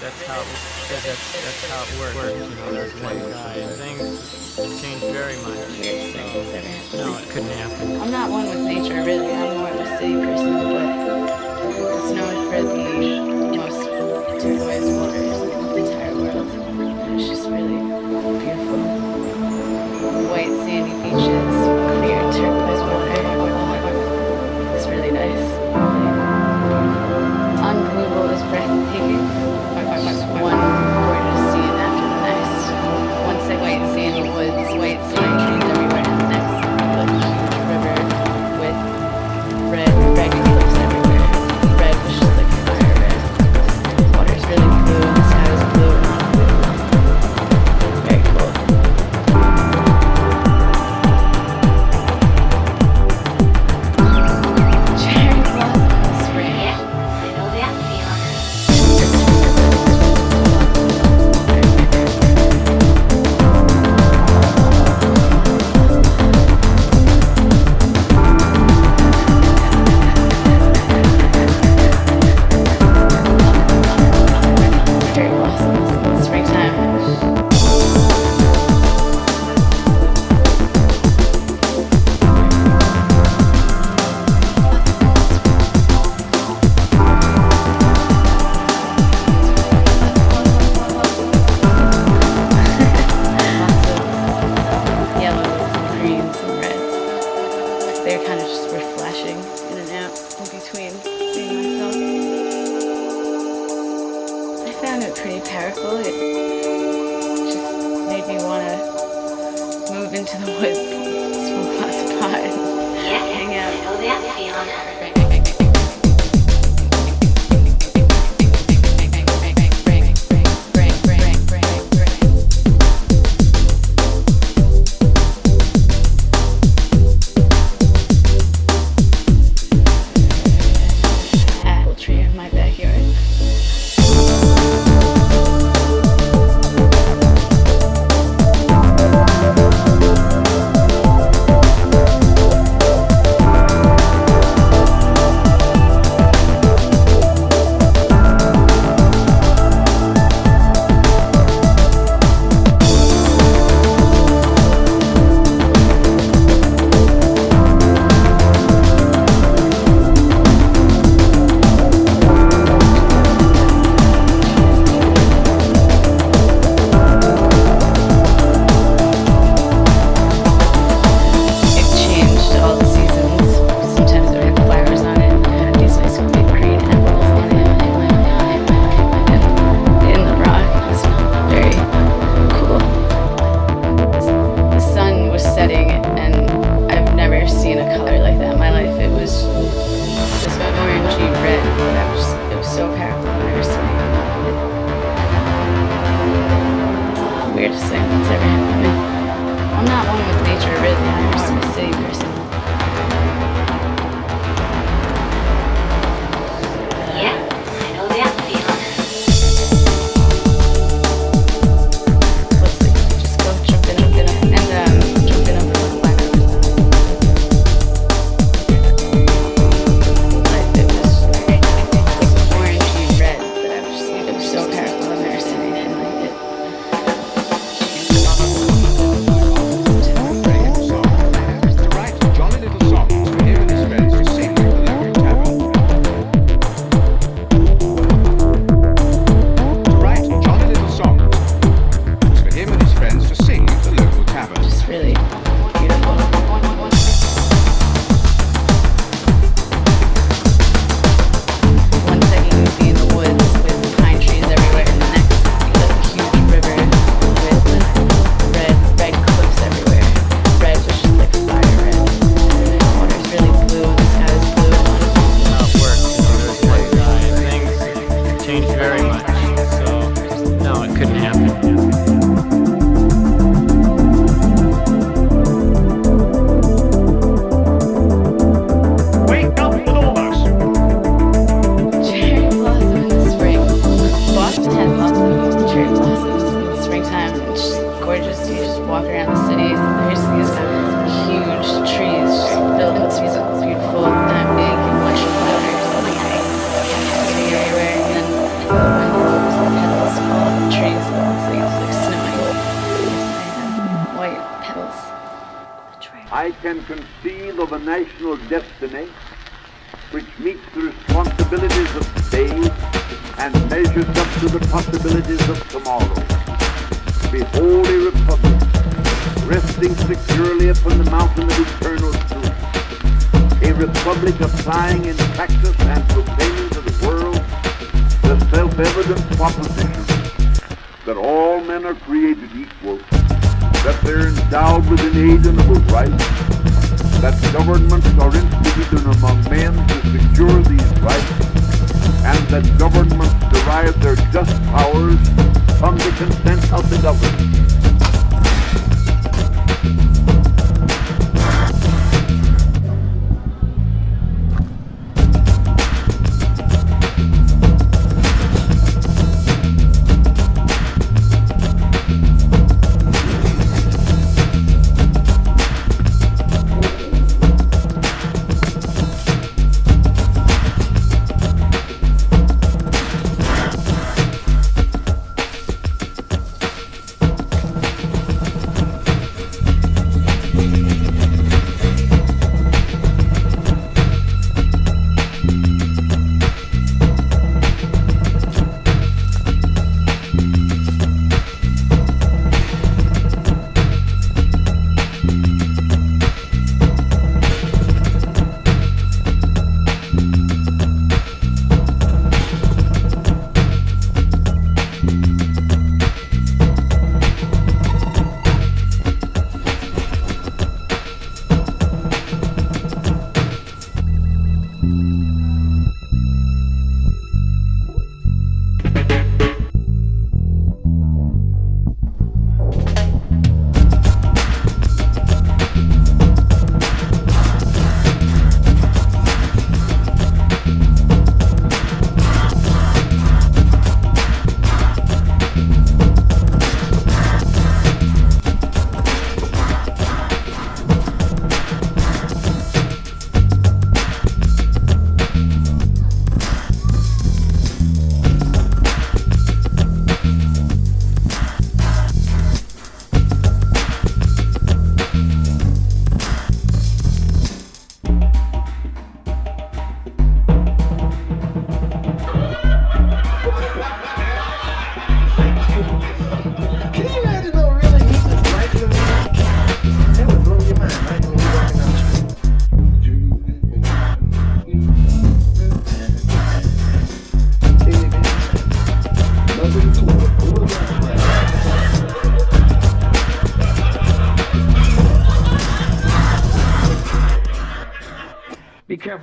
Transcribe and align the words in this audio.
that's 0.00 0.22
how 0.26 0.40
it 0.40 0.46
that's 0.88 1.04
that's 1.04 1.70
how 1.70 1.82
it 1.82 1.98
worked. 1.98 2.37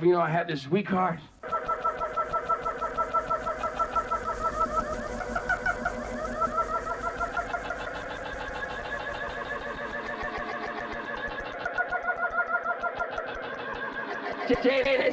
you 0.02 0.12
know, 0.12 0.20
I 0.20 0.30
had 0.30 0.48
this 0.48 0.68
weak 0.68 0.88
heart. 0.88 1.20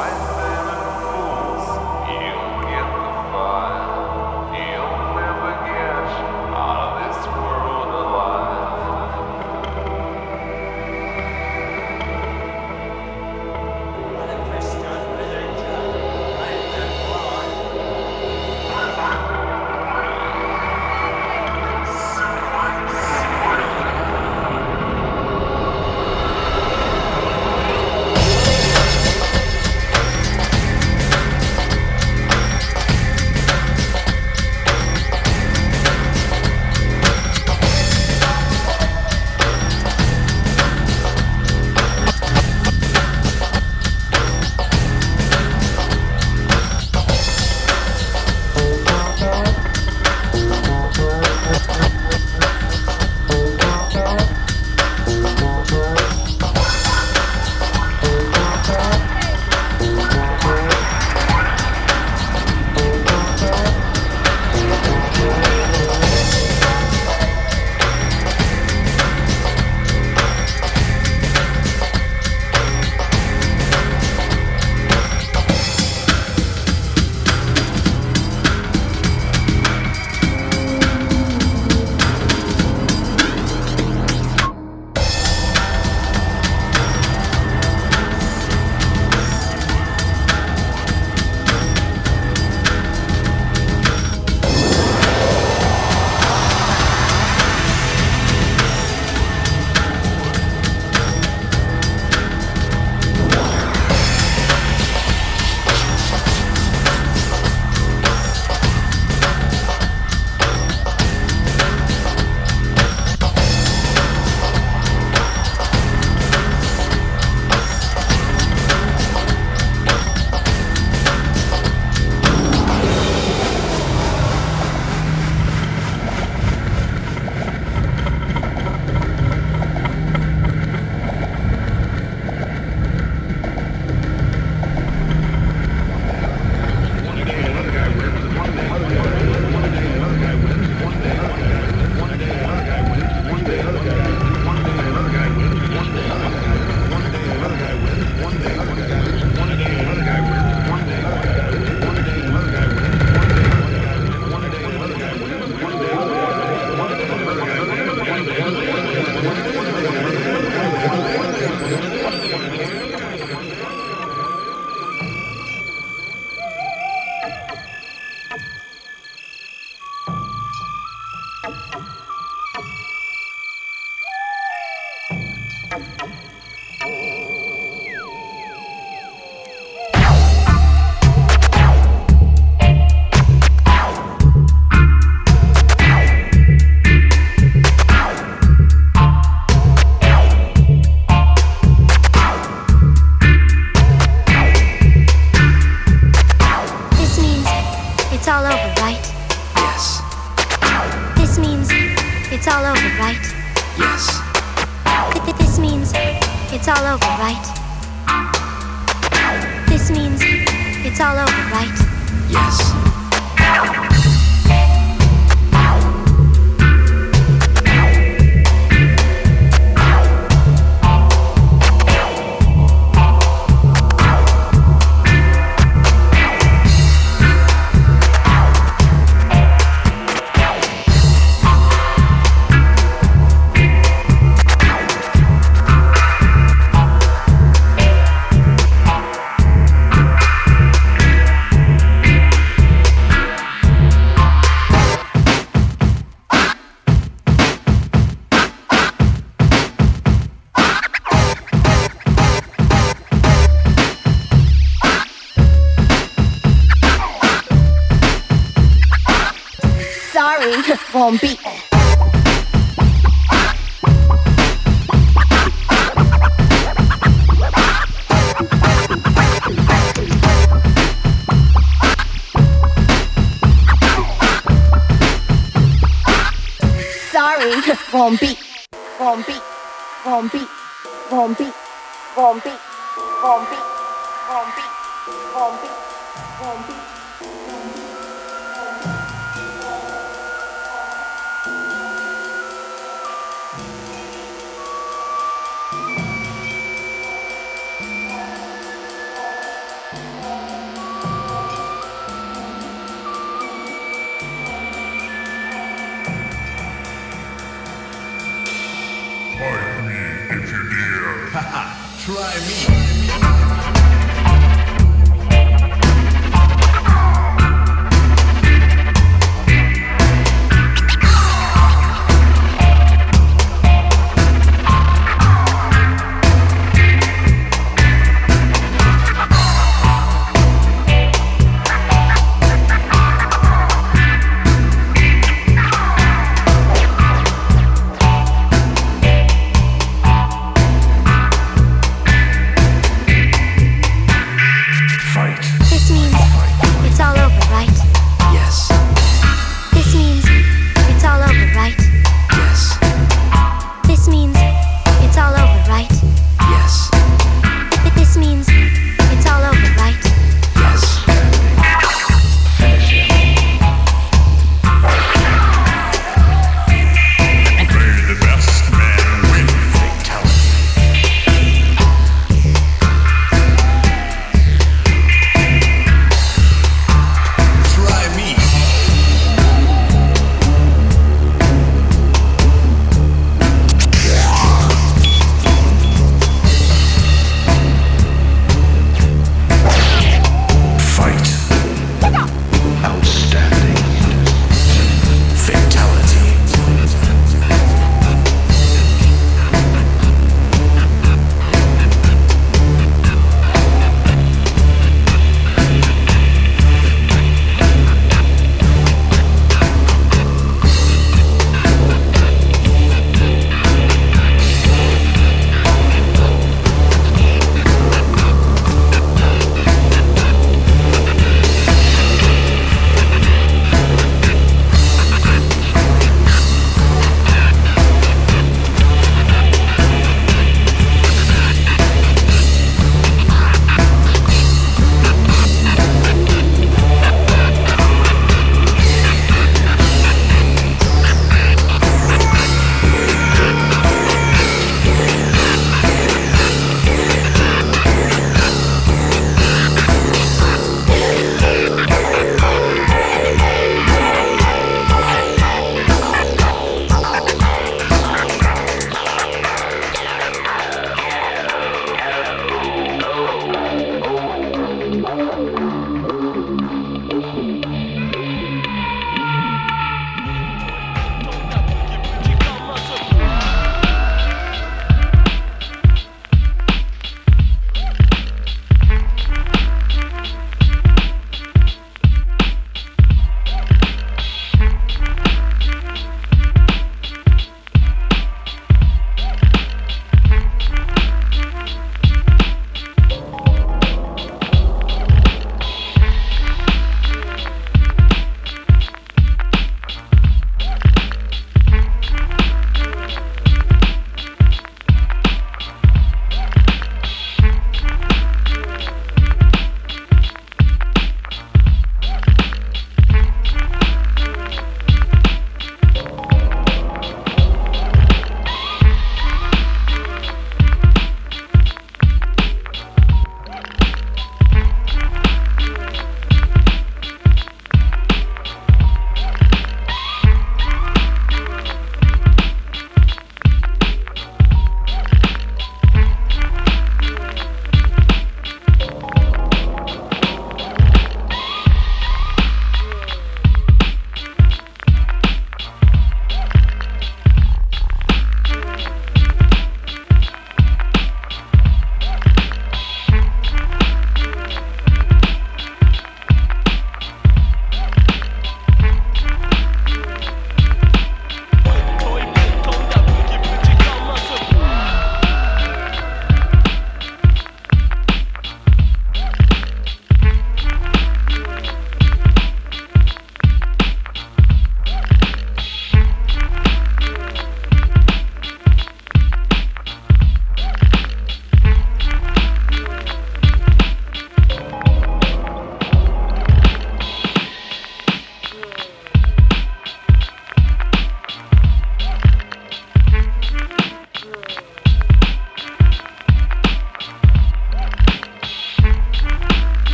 Why? 0.00 0.29